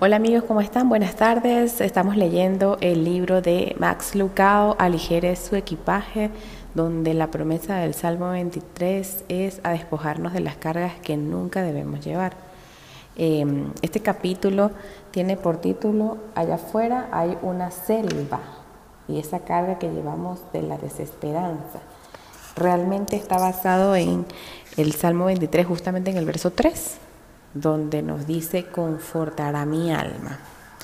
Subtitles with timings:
[0.00, 0.88] Hola amigos, ¿cómo están?
[0.88, 1.80] Buenas tardes.
[1.80, 6.30] Estamos leyendo el libro de Max Lucado, Aligere su equipaje,
[6.76, 12.04] donde la promesa del Salmo 23 es a despojarnos de las cargas que nunca debemos
[12.04, 12.34] llevar.
[13.16, 14.70] Em, este capítulo
[15.10, 18.38] tiene por título, allá afuera hay una selva
[19.08, 21.80] y esa carga que llevamos de la desesperanza.
[22.54, 24.26] Realmente está basado en
[24.76, 27.07] el Salmo 23, justamente en el verso 3
[27.54, 30.38] donde nos dice, confortará mi alma.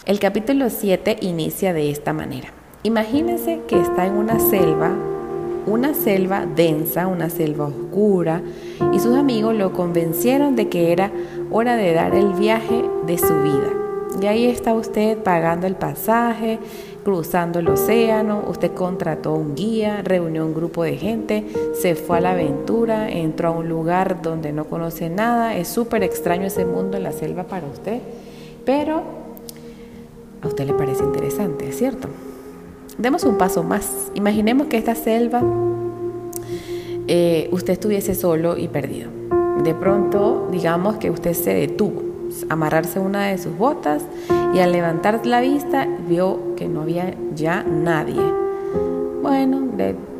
[0.06, 2.48] El capítulo 7 inicia de esta manera.
[2.82, 4.94] Imagínense que está en una selva,
[5.66, 8.42] una selva densa, una selva oscura,
[8.92, 11.10] y sus amigos lo convencieron de que era
[11.50, 13.72] hora de dar el viaje de su vida.
[14.20, 16.58] Y ahí está usted pagando el pasaje,
[17.04, 21.44] cruzando el océano, usted contrató un guía, reunió un grupo de gente,
[21.74, 26.02] se fue a la aventura, entró a un lugar donde no conoce nada, es súper
[26.02, 28.00] extraño ese mundo en la selva para usted,
[28.64, 29.02] pero
[30.42, 32.08] a usted le parece interesante, ¿cierto?
[32.98, 34.10] Demos un paso más.
[34.14, 35.42] Imaginemos que esta selva
[37.06, 39.10] eh, usted estuviese solo y perdido.
[39.62, 42.03] De pronto, digamos que usted se detuvo
[42.48, 44.02] amarrarse una de sus botas
[44.54, 48.20] y al levantar la vista vio que no había ya nadie.
[49.22, 49.68] Bueno,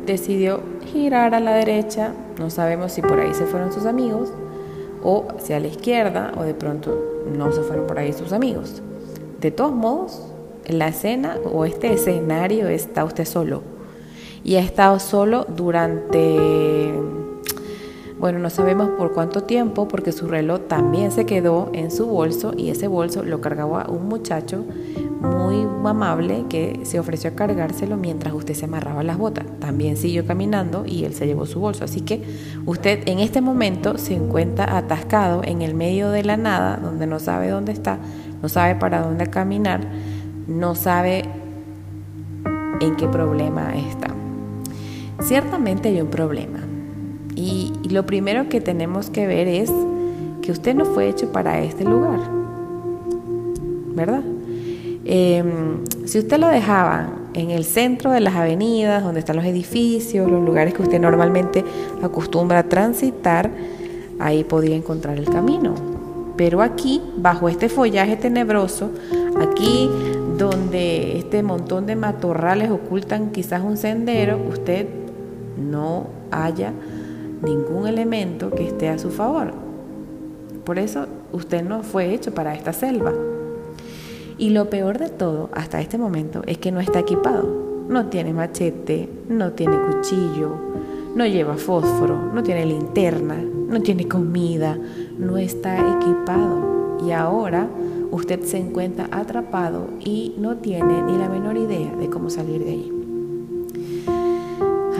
[0.05, 4.31] decidió girar a la derecha, no sabemos si por ahí se fueron sus amigos
[5.03, 8.81] o hacia la izquierda o de pronto no se fueron por ahí sus amigos.
[9.39, 10.27] De todos modos,
[10.67, 13.61] la escena o este escenario está usted solo
[14.43, 16.93] y ha estado solo durante
[18.25, 22.55] bueno, no sabemos por cuánto tiempo porque su reloj también se quedó en su bolso
[22.57, 24.65] y ese bolso lo cargaba un muchacho
[25.21, 29.45] muy amable que se ofreció a cargárselo mientras usted se amarraba las botas.
[29.59, 31.83] También siguió caminando y él se llevó su bolso.
[31.83, 32.23] Así que
[32.65, 37.19] usted en este momento se encuentra atascado en el medio de la nada, donde no
[37.19, 37.99] sabe dónde está,
[38.41, 39.81] no sabe para dónde caminar,
[40.47, 41.25] no sabe
[42.81, 44.07] en qué problema está.
[45.19, 46.64] Ciertamente hay un problema
[47.85, 49.71] y, lo primero que tenemos que ver es
[50.41, 52.19] que usted no fue hecho para este lugar,
[53.95, 54.21] ¿verdad?
[55.05, 60.29] Em, si usted lo dejaba en el centro de las avenidas, donde están los edificios,
[60.29, 61.63] los lugares que usted normalmente
[62.01, 63.51] acostumbra a transitar,
[64.19, 65.75] ahí podría encontrar el camino.
[66.37, 68.89] Pero aquí, bajo este follaje tenebroso,
[69.39, 69.89] aquí
[70.37, 74.87] donde este montón de matorrales ocultan quizás un sendero, usted
[75.57, 76.73] no haya
[77.45, 79.53] ningún elemento que esté a su favor.
[80.65, 83.13] Por eso usted no fue hecho para esta selva.
[84.37, 87.63] Y lo peor de todo hasta este momento es que no está equipado.
[87.87, 90.55] No tiene machete, no tiene cuchillo,
[91.15, 94.77] no lleva fósforo, no tiene linterna, no tiene comida,
[95.17, 96.97] no está equipado.
[97.05, 97.69] Y ahora
[98.11, 102.71] usted se encuentra atrapado y no tiene ni la menor idea de cómo salir de
[102.71, 102.94] ahí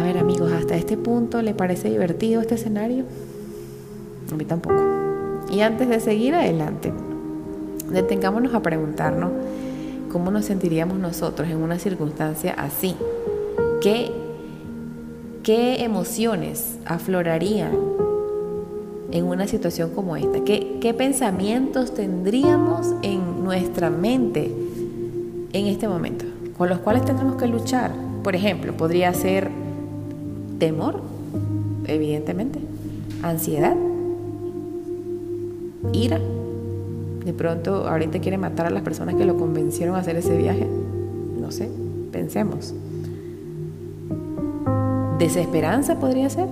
[0.05, 3.05] ver amigos, hasta este punto, ¿le parece divertido este escenario?
[4.31, 4.75] A mí tampoco.
[5.51, 6.93] Y antes de seguir adelante,
[7.91, 9.31] detengámonos a preguntarnos
[10.11, 12.95] cómo nos sentiríamos nosotros en una circunstancia así.
[13.81, 14.11] ¿Qué,
[15.43, 17.71] qué emociones aflorarían
[19.11, 20.43] en una situación como esta?
[20.43, 24.51] ¿Qué, ¿Qué pensamientos tendríamos en nuestra mente
[25.53, 26.25] en este momento?
[26.57, 27.91] Con los cuales tendremos que luchar.
[28.23, 29.64] Por ejemplo, podría ser
[30.59, 31.01] temor,
[31.87, 32.59] evidentemente,
[33.23, 33.75] ansiedad,
[35.93, 36.19] ira.
[37.25, 40.67] De pronto ahorita quiere matar a las personas que lo convencieron a hacer ese viaje.
[41.39, 41.69] No sé,
[42.11, 42.73] pensemos.
[45.17, 46.47] Desesperanza podría ser.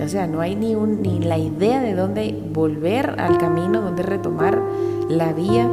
[0.00, 4.04] O sea, no hay ni, un, ni la idea de dónde volver al camino, dónde
[4.04, 4.62] retomar
[5.08, 5.68] la vía.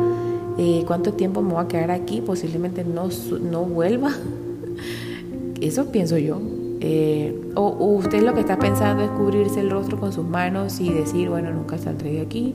[0.57, 2.21] Eh, ¿Cuánto tiempo me voy a quedar aquí?
[2.21, 3.09] Posiblemente no,
[3.51, 4.11] no vuelva.
[5.61, 6.39] Eso pienso yo.
[6.81, 10.91] Eh, o, usted lo que está pensando es cubrirse el rostro con sus manos y
[10.91, 12.53] decir, bueno, nunca saldré de aquí,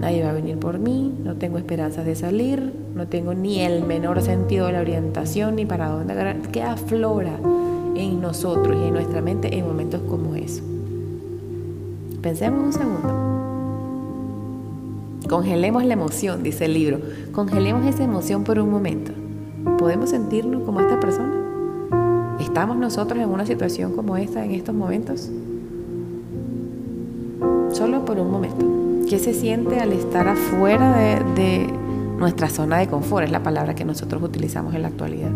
[0.00, 3.84] nadie va a venir por mí, no tengo esperanzas de salir, no tengo ni el
[3.84, 6.38] menor sentido de la orientación ni para dónde agarrar.
[6.52, 7.38] ¿Qué aflora
[7.96, 10.62] en nosotros y en nuestra mente en momentos como eso?
[12.22, 13.24] Pensemos un segundo.
[15.28, 17.00] Congelemos la emoción, dice el libro.
[17.32, 19.12] Congelemos esa emoción por un momento.
[19.78, 21.43] ¿Podemos sentirnos como esta persona?
[22.54, 25.28] ¿Estamos nosotros en una situación como esta en estos momentos?
[27.72, 28.64] Solo por un momento.
[29.10, 30.96] ¿Qué se siente al estar afuera
[31.34, 31.66] de,
[32.16, 33.24] nuestra zona de confort?
[33.24, 35.32] Es la palabra que nosotros utilizamos en la actualidad.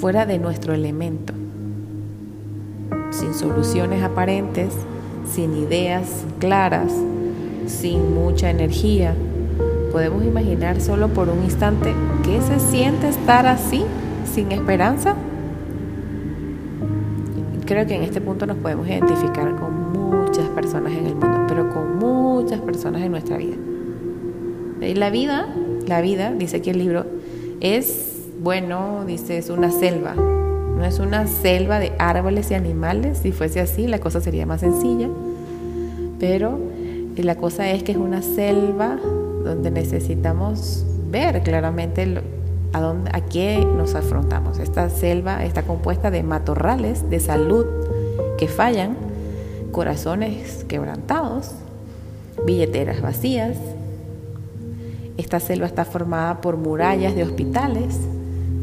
[0.00, 1.32] Fuera de nuestro elemento.
[3.12, 4.74] Sin soluciones aparentes,
[5.32, 6.92] sin ideas claras,
[7.68, 9.14] sin mucha energía,
[9.92, 11.94] podemos imaginar solo por un instante
[12.24, 13.84] qué se siente estar así,
[14.34, 15.14] sin esperanza?
[17.66, 21.72] Creo que en este punto nos podemos identificar con muchas personas en el mundo, pero
[21.72, 23.56] con muchas personas en nuestra vida.
[24.82, 25.48] Y la vida,
[25.86, 27.06] la vida, dice aquí el libro,
[27.60, 30.14] es, bueno, dice, es una selva.
[30.14, 33.18] No es una selva de árboles y animales.
[33.22, 35.08] Si fuese así, la cosa sería más sencilla.
[36.18, 36.58] Pero
[37.22, 38.98] la cosa es que es una selva
[39.44, 42.20] donde necesitamos ver claramente
[42.74, 44.58] a, dónde, a qué nos afrontamos.
[44.58, 47.64] Esta selva está compuesta de matorrales de salud
[48.36, 48.96] que fallan,
[49.72, 51.52] corazones quebrantados,
[52.44, 53.56] billeteras vacías.
[55.16, 57.98] Esta selva está formada por murallas de hospitales,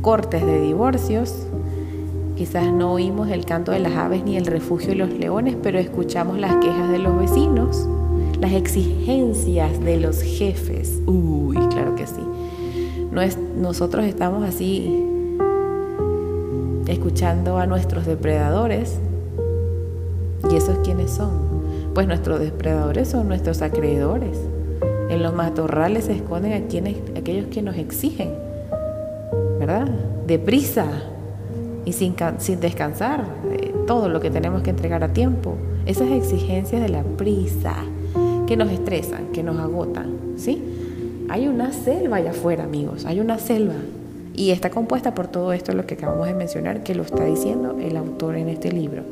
[0.02, 1.48] cortes de divorcios.
[2.36, 5.80] Quizás no oímos el canto de las aves ni el refugio de los leones, pero
[5.80, 7.88] escuchamos las quejas de los vecinos
[8.42, 11.00] las exigencias de los jefes.
[11.06, 12.24] Uy, claro que sí.
[13.12, 15.06] No es, nosotros estamos así
[16.88, 19.00] escuchando a nuestros depredadores.
[20.50, 21.32] ¿Y esos quiénes son?
[21.94, 24.38] Pues nuestros depredadores son nuestros acreedores.
[25.10, 28.30] En los matorrales se esconden a quienes, aquellos que nos exigen,
[29.60, 29.88] ¿verdad?
[30.26, 30.86] Deprisa
[31.84, 35.56] y sin, sin descansar, eh, todo lo que tenemos que entregar a tiempo.
[35.86, 37.76] Esas exigencias de la prisa,
[38.48, 40.64] que nos estresan, que nos agotan, ¿sí?
[41.32, 43.76] Hay una selva allá afuera, amigos, hay una selva.
[44.34, 47.78] Y está compuesta por todo esto, lo que acabamos de mencionar, que lo está diciendo
[47.82, 49.04] el autor en este libro.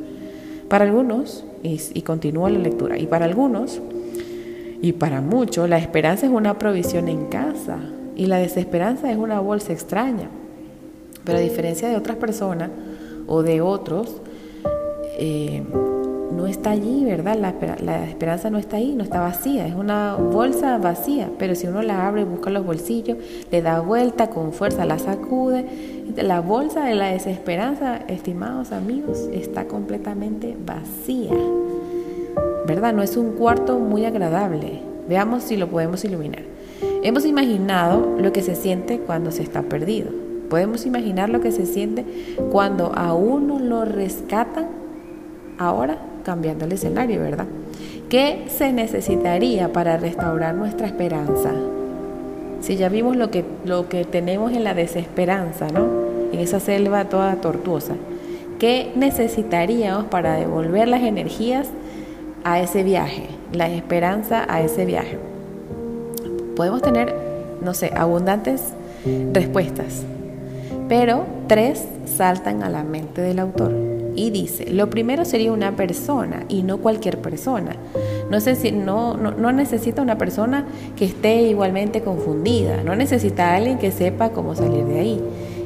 [0.67, 3.79] Para algunos, y, y continúa la lectura, y para algunos,
[4.81, 7.79] y para muchos, la esperanza es una provisión en casa
[8.17, 10.27] y la desesperanza es una bolsa extraña.
[11.23, 12.69] Pero a diferencia de otras personas
[13.27, 14.17] o de otros,
[15.17, 15.63] eh,
[16.31, 17.37] no está allí, ¿verdad?
[17.81, 21.81] La, esperanza no está ahí, no está vacía, es una bolsa vacía, pero si uno
[21.81, 23.17] la abre, busca los bolsillos,
[23.51, 25.65] le da vuelta con fuerza, la sacude,
[26.15, 31.31] la bolsa de la desesperanza, estimados amigos, está completamente vacía,
[32.67, 32.93] ¿verdad?
[32.93, 34.81] No es un cuarto muy agradable.
[35.07, 36.43] Veamos si lo podemos iluminar.
[37.01, 40.11] Hemos imaginado lo que se siente cuando se está perdido.
[40.49, 42.05] Podemos imaginar lo que se siente
[42.51, 44.67] cuando a uno lo rescatan
[45.57, 47.45] ahora cambiando el escenario, ¿verdad?
[48.09, 51.51] ¿Qué se necesitaría para restaurar nuestra esperanza?
[52.61, 55.87] Si ya vimos lo que, lo que tenemos en la desesperanza, ¿no?
[56.31, 57.93] En esa selva toda tortuosa.
[58.57, 61.67] ¿Qué necesitaríamos para devolver las energías
[62.43, 65.17] a ese viaje, la esperanza a ese viaje?
[66.55, 67.13] Podemos tener,
[67.63, 68.73] no sé, abundantes
[69.33, 70.03] respuestas,
[70.89, 76.45] pero tres saltan a la mente del autor y dice, lo primero sería una persona
[76.49, 77.75] y no cualquier persona.
[78.29, 80.65] No, sé si, no, no, necesita una persona
[80.95, 85.21] que esté igualmente confundida, no necesita alguien que sepa cómo salir de ahí.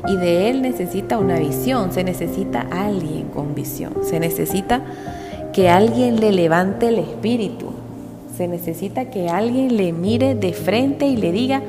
[0.07, 4.81] Y de él necesita una visión, se necesita alguien con visión, se necesita
[5.54, 7.68] que alguien le levante el espíritu,
[8.36, 11.62] se necesita que alguien le mire de frente y le diga,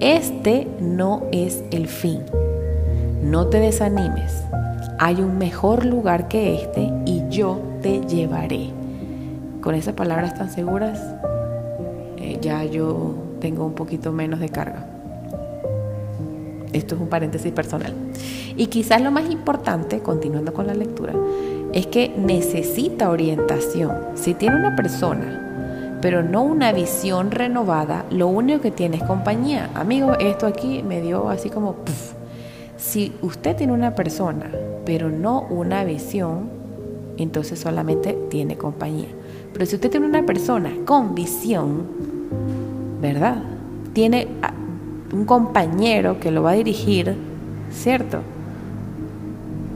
[0.00, 2.20] este no es el fin,
[3.22, 4.44] no te desanimes,
[5.04, 8.70] hay un mejor lugar que este y yo te llevaré.
[9.60, 10.98] Con esas palabras tan seguras,
[12.16, 14.86] eh, ya yo tengo un poquito menos de carga.
[16.72, 17.92] Esto es un paréntesis personal.
[18.56, 21.12] Y quizás lo más importante, continuando con la lectura,
[21.74, 23.92] es que necesita orientación.
[24.14, 29.68] Si tiene una persona, pero no una visión renovada, lo único que tiene es compañía.
[29.74, 31.76] Amigos, esto aquí me dio así como...
[32.84, 34.50] Si usted tiene una persona,
[34.84, 36.50] pero no una visión,
[37.16, 39.08] entonces solamente tiene compañía.
[39.54, 41.86] Pero si usted tiene una persona con visión,
[43.00, 43.42] ¿verdad?
[43.94, 44.28] Tiene
[45.14, 47.16] un compañero que lo va a dirigir,
[47.72, 48.18] ¿cierto?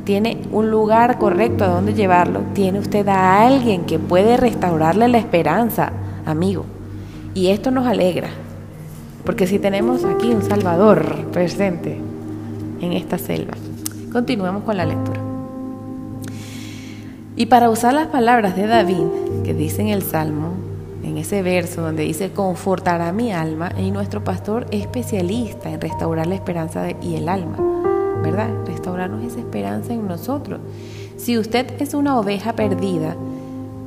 [0.05, 2.43] Tiene un lugar correcto a donde llevarlo.
[2.53, 5.93] Tiene usted a alguien que puede restaurarle la esperanza,
[6.27, 6.67] amigo.
[7.33, 8.29] Y esto nos alegra.
[9.25, 12.08] Porque si tenemos aquí un Salvador presente
[12.81, 13.55] en esta selva.
[14.13, 15.21] Continuemos con la lectura.
[17.37, 19.07] Y para usar las palabras de David,
[19.45, 20.55] que dice en el Salmo,
[21.05, 26.27] en ese verso donde dice, confortará mi alma, y nuestro pastor es especialista en restaurar
[26.27, 27.57] la esperanza y el alma,
[28.23, 28.49] ¿verdad?
[28.67, 30.61] Restaurarnos esa esperanza en nosotros.
[31.17, 33.15] Si usted es una oveja perdida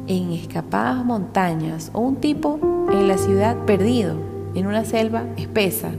[0.07, 2.59] en escapadas montañas o un tipo
[2.91, 4.15] en la ciudad perdido,
[4.55, 5.91] en una selva espesa,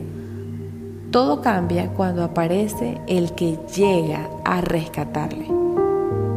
[1.13, 5.47] todo cambia cuando aparece el que llega a rescatarle.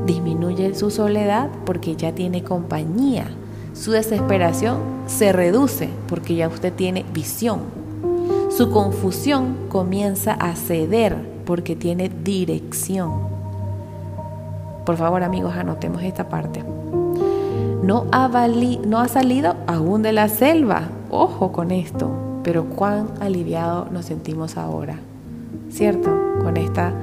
[0.06, 3.26] Disminuye su soledad porque ya tiene compañía.
[3.74, 7.62] Su desesperación se reduce porque ya usted tiene visión.
[8.50, 13.14] su confusión comienza a ceder porque tiene dirección.
[14.86, 16.64] Por favor amigos, anotemos esta parte.
[17.82, 18.30] No ha,
[18.86, 20.84] no ha salido aún de la selva.
[21.10, 22.35] Ojo con esto.
[22.46, 25.00] Pero cuán aliviado nos sentimos ahora.
[25.70, 26.10] ¿Cierto?
[26.42, 26.94] Con esta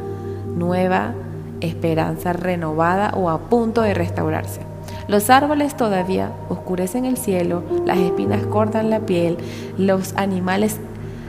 [0.57, 1.13] nueva
[1.61, 4.61] esperanza renovada o a punto de restaurarse.
[5.09, 9.37] Los árboles todavía oscurecen el cielo, las espinas cortan la piel,
[9.77, 10.79] los animales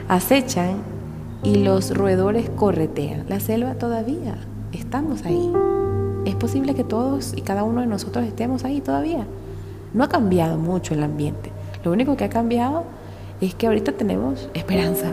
[0.08, 0.76] acechan
[1.42, 3.24] y los roedores corretean.
[3.28, 4.36] La selva todavía,
[4.72, 5.52] estamos ahí.
[6.24, 9.26] Es posible que todos y cada uno de nosotros estemos ahí todavía.
[9.92, 11.50] No ha cambiado mucho el ambiente.
[11.84, 12.84] Lo único que ha cambiado
[13.40, 15.12] es que ahorita tenemos esperanza.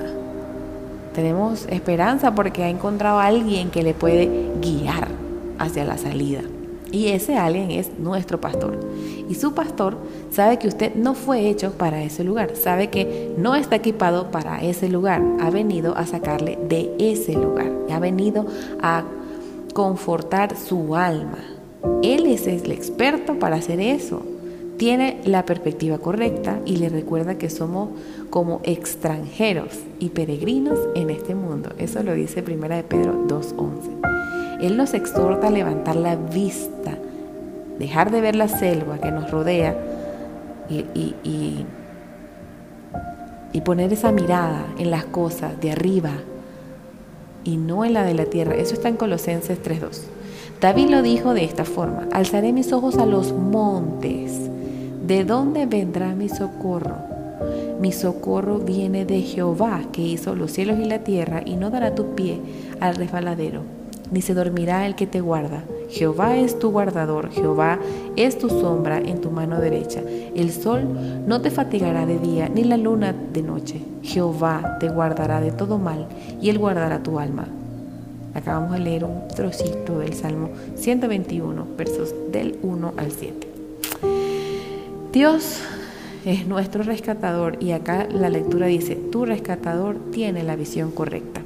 [1.13, 4.30] Tenemos esperanza porque ha encontrado a alguien que le puede
[4.62, 5.10] guiar
[5.60, 6.42] hacia la salida.
[6.92, 8.78] Y ese alguien es nuestro pastor.
[9.30, 9.98] Y su pastor
[10.30, 14.62] sabe que usted no fue hecho para ese lugar, sabe que no está equipado para
[14.62, 18.46] ese lugar, ha venido a sacarle de ese lugar, ha venido
[18.82, 19.04] a
[19.74, 21.40] confortar su alma.
[22.04, 24.22] Él es el experto para hacer eso.
[24.82, 27.90] Tiene la perspectiva correcta y le recuerda que somos
[28.32, 31.70] como extranjeros y peregrinos en este mundo.
[31.78, 34.60] Eso lo dice Primera de Pedro 2.11.
[34.60, 36.98] Él nos exhorta a levantar la vista,
[37.78, 39.78] dejar de ver la selva que nos rodea
[40.68, 41.14] y,
[43.54, 46.14] y, poner esa mirada en las cosas de arriba
[47.44, 48.56] y no en la de la tierra.
[48.56, 50.02] Eso está en Colosenses 3.2.
[50.60, 54.50] David lo dijo de esta forma, alzaré mis ojos a los montes.
[55.05, 56.98] ¿De dónde vendrá mi socorro?
[57.79, 61.96] Mi socorro viene de Jehová, que hizo los cielos y la tierra, y no dará
[61.96, 62.39] tu pie
[62.79, 63.63] al resbaladero
[64.12, 65.63] ni se dormirá el que te guarda.
[65.89, 67.79] Jehová es tu guardador, Jehová
[68.15, 70.01] es tu sombra en tu mano derecha.
[70.36, 70.81] El sol
[71.25, 73.81] no te fatigará de día, ni la luna de noche.
[74.03, 76.08] Jehová te guardará de todo mal,
[76.41, 77.48] y él guardará tu alma.
[78.34, 83.50] Acabamos de leer un trocito del Salmo 121, versos del 1 al 7.
[85.12, 85.60] Dios
[86.25, 91.41] es nuestro rescatador y acá la lectura dice, tu rescatador tiene la visión correcta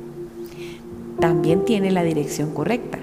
[1.19, 3.00] también tiene la dirección correcta.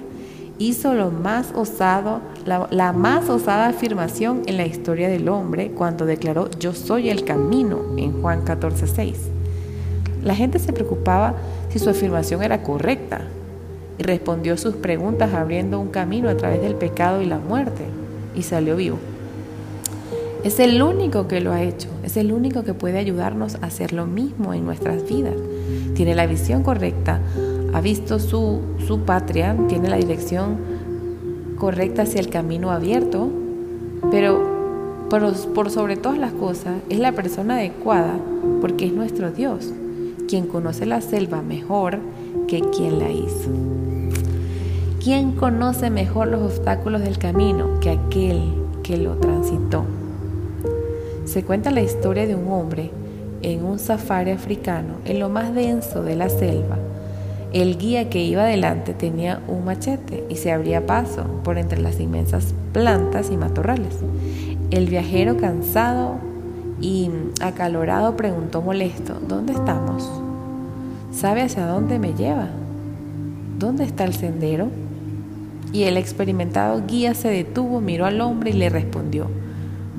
[0.59, 6.49] Hizo lo más osado, la, más osada afirmación en la historia del hombre cuando declaró
[6.59, 9.15] yo soy el camino en Juan 14:6.
[10.23, 11.35] La gente se preocupaba
[11.69, 13.21] si su afirmación era correcta
[13.97, 17.83] y respondió sus preguntas abriendo un camino a través del pecado y la muerte
[18.35, 18.99] y salió vivo.
[20.43, 23.93] Es el único que lo ha hecho, es el único que puede ayudarnos a hacer
[23.93, 25.35] lo mismo en nuestras vidas.
[25.95, 27.21] Tiene la visión correcta,
[27.73, 28.59] ha visto su,
[29.05, 30.57] patria, tiene la dirección
[31.57, 33.29] correcta hacia el camino abierto,
[34.11, 38.19] pero por, por sobre todas las cosas es la persona adecuada
[38.59, 39.71] porque es nuestro Dios,
[40.27, 41.99] quien conoce la selva mejor
[42.49, 43.49] que quien la hizo.
[45.01, 49.85] ¿Quién conoce mejor los obstáculos del camino que aquel que lo transitó?
[51.33, 52.91] Se cuenta la historia de un hombre
[53.41, 56.77] en un safari africano, en lo más denso de la selva,
[57.53, 61.99] el guía que iba adelante tenía un machete y se abría paso por entre las
[61.99, 63.95] inmensas plantas y matorrales.
[64.69, 66.17] El viajero cansado
[66.79, 67.09] y
[67.41, 70.07] acalorado preguntó molesto, ¿dónde estamos?
[71.11, 72.49] ¿Sabe hacia dónde me lleva?
[73.57, 74.67] ¿Dónde está el sendero?
[75.71, 79.29] Y el experimentado guía se detuvo, miró al hombre y le respondió,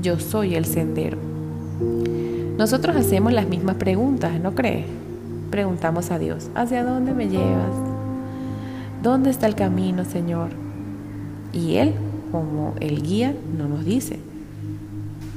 [0.03, 1.19] yo soy el sendero.
[2.57, 4.87] Nosotros hacemos las mismas preguntas, ¿no crees?
[5.55, 7.71] preguntamos a Dios, ¿hacia dónde me llevas?
[9.05, 10.49] ¿Dónde está el camino, Señor?
[11.53, 11.93] Y Él,
[12.33, 14.19] como el guía, no nos dice.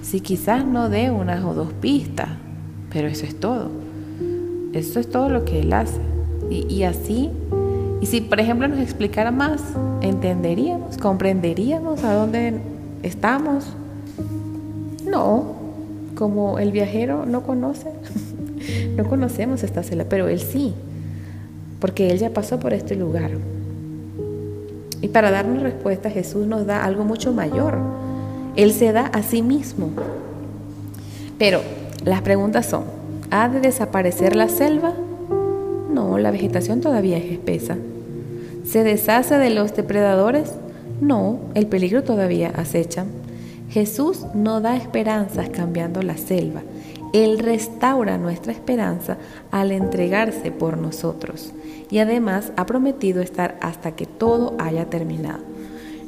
[0.01, 2.29] Si quizás no dé unas o dos pistas,
[2.91, 3.69] pero eso es todo.
[4.73, 6.01] Eso es todo lo que Él hace.
[6.49, 7.29] Y, y así,
[8.01, 9.61] y si por ejemplo nos explicara más,
[10.01, 12.59] entenderíamos, comprenderíamos a dónde
[13.03, 13.67] estamos.
[15.09, 15.55] No,
[16.15, 17.89] como el viajero no conoce.
[18.97, 20.73] No conocemos esta cela, pero Él sí,
[21.79, 23.29] porque Él ya pasó por este lugar.
[25.01, 27.77] Y para darnos respuesta, Jesús nos da algo mucho mayor.
[28.55, 29.91] Él se da a sí mismo.
[31.37, 31.61] Pero
[32.03, 32.85] las preguntas son,
[33.29, 34.93] ¿ha de desaparecer la selva?
[35.93, 37.77] No, la vegetación todavía es espesa.
[38.65, 40.51] ¿Se deshace de los depredadores?
[40.99, 43.05] No, el peligro todavía acecha.
[43.69, 46.61] Jesús no da esperanzas cambiando la selva.
[47.13, 49.17] Él restaura nuestra esperanza
[49.51, 51.53] al entregarse por nosotros
[51.89, 55.43] y además ha prometido estar hasta que todo haya terminado.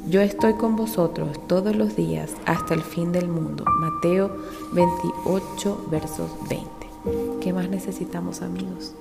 [0.08, 3.64] Yo estoy con vosotros todos los días hasta el fin del mundo.
[3.80, 4.30] Mateo
[4.72, 6.68] 28, versos 20.
[7.40, 8.94] ¿Qué más necesitamos amigos?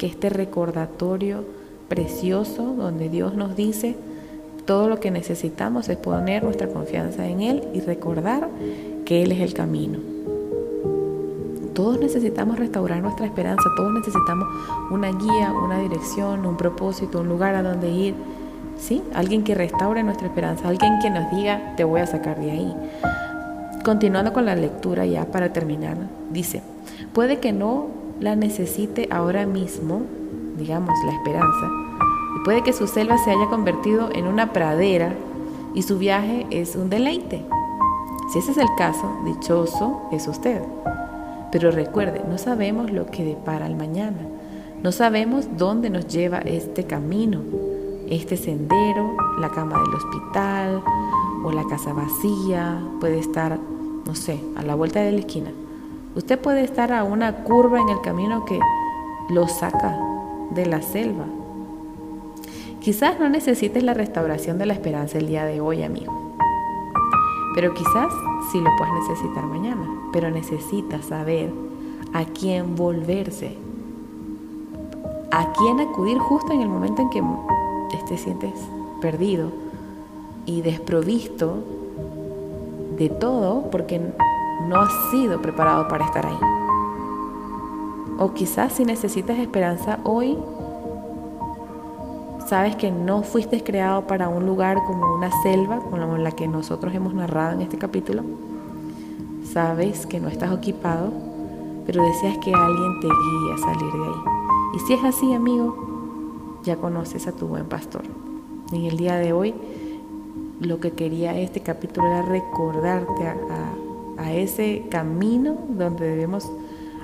[0.00, 1.44] que este recordatorio
[1.90, 3.96] precioso donde Dios nos dice
[4.70, 8.48] todo lo que necesitamos es poner nuestra confianza en Él y recordar
[9.04, 9.98] que Él es el camino.
[11.74, 14.46] Todos necesitamos restaurar nuestra esperanza, todos necesitamos
[14.92, 18.14] una guía, una dirección, un propósito, un lugar a donde ir.
[18.78, 19.02] ¿Sí?
[19.12, 22.76] Alguien que restaure nuestra esperanza, alguien que nos diga, te voy a sacar de ahí.
[23.84, 25.96] Continuando con la lectura ya para terminar,
[26.30, 26.62] dice,
[27.12, 27.88] puede que no
[28.20, 30.02] la necesite ahora mismo,
[30.56, 31.70] digamos, la esperanza,
[32.44, 35.14] puede que su selva se haya convertido en una pradera
[35.74, 37.44] y su viaje es un deleite.
[38.32, 40.62] Si ese es el caso, dichoso es usted.
[41.52, 44.18] Pero recuerde, no sabemos lo que depara el mañana.
[44.82, 47.40] No sabemos dónde nos lleva este camino,
[48.08, 50.82] este sendero, la cama del hospital
[51.44, 52.80] o la casa vacía.
[53.00, 53.58] Puede estar,
[54.06, 55.50] no sé, a la vuelta de la esquina.
[56.14, 58.58] Usted puede estar a una curva en el camino que
[59.28, 59.98] lo saca
[60.50, 61.26] de la selva.
[62.80, 66.34] Quizás no necesites la restauración de la esperanza el día de hoy, amigo.
[67.54, 68.10] Pero quizás
[68.50, 69.86] sí lo puedes necesitar mañana.
[70.12, 71.52] Pero necesitas saber
[72.14, 73.56] a quién volverse.
[75.30, 77.22] A quién acudir justo en el momento en que
[78.08, 78.54] te sientes
[79.00, 79.52] perdido
[80.46, 81.58] y desprovisto
[82.96, 84.00] de todo porque
[84.68, 86.38] no has sido preparado para estar ahí.
[88.18, 90.36] O quizás si necesitas esperanza hoy,
[92.50, 96.92] sabes que no fuiste creado para un lugar como una selva, como la que nosotros
[96.92, 98.24] hemos narrado en este capítulo.
[99.44, 101.12] Sabes que no estás equipado,
[101.86, 104.20] pero deseas que alguien te guíe a salir de ahí.
[104.74, 108.02] Y si es así, amigo, ya conoces a tu buen pastor.
[108.72, 109.54] En el día de hoy,
[110.60, 113.74] lo que quería este capítulo era recordarte a,
[114.18, 116.50] a ese camino donde debemos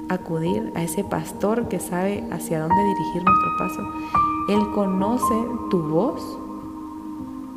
[0.08, 5.34] acudir, a ese pastor que sabe hacia dónde dirigir nuestro paso él conoce
[5.70, 6.22] tu voz,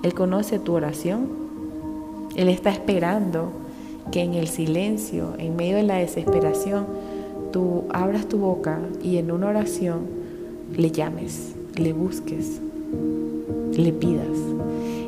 [0.01, 1.27] Él conoce tu oración,
[2.35, 3.51] Él está esperando
[4.11, 6.87] que en el silencio, en medio de la desesperación,
[7.51, 9.99] tú abras tu boca y en una oración
[10.75, 12.59] le llames, le busques,
[13.71, 14.25] le pidas.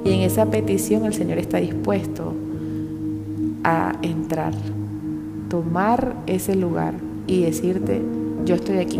[0.06, 2.34] Y en esa petición el Señor está dispuesto
[3.63, 4.54] a entrar,
[5.50, 6.94] tomar ese lugar
[7.26, 8.02] y decirte,
[8.46, 9.00] yo estoy aquí,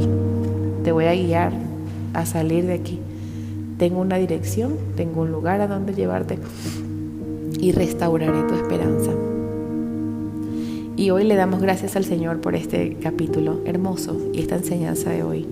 [0.84, 1.71] te voy a guiar,
[2.14, 3.00] a salir de aquí.
[3.78, 6.38] Tengo una dirección, tengo un lugar a donde llevarte
[7.60, 9.12] y restauraré tu esperanza.
[10.98, 15.24] Y hoy le damos gracias al Señor por este capítulo hermoso y esta enseñanza de
[15.24, 15.48] hoy.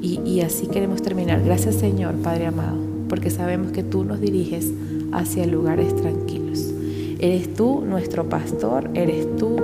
[0.00, 1.42] Y, y así queremos terminar.
[1.42, 4.72] Gracias Señor, Padre amado, porque sabemos que tú nos diriges
[5.12, 6.72] hacia lugares tranquilos.
[7.18, 9.56] Eres tú nuestro pastor, eres tú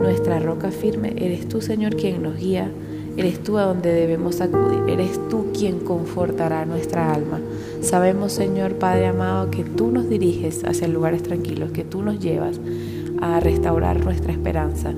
[0.00, 2.70] nuestra roca firme, eres tú Señor quien nos guía
[3.20, 4.88] Eres tú a donde debemos acudir.
[4.88, 7.38] Eres tú quien confortará nuestra alma.
[7.82, 12.58] Sabemos, Señor Padre amado, que tú nos diriges hacia lugares tranquilos, que tú nos llevas
[13.20, 14.94] a restaurar nuestra esperanza.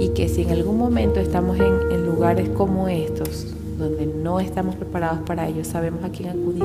[0.00, 5.20] Y que si en algún momento estamos en, lugares como estos, donde no estamos preparados
[5.20, 6.64] para ello, sabemos a quién acudir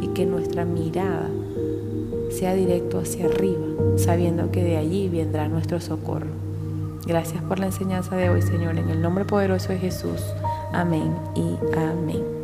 [0.00, 1.30] y que nuestra mirada
[2.30, 6.45] sea directo hacia arriba, sabiendo que de allí vendrá nuestro socorro.
[7.06, 10.20] Gracias por la enseñanza de hoy, Señor, en el nombre poderoso de Jesús.
[10.72, 12.35] Amén y amén.